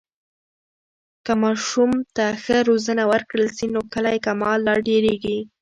[1.25, 5.37] که ماشوم ته ښه روزنه ورکړل سي، نو کلی کمال لا ډېرېږي.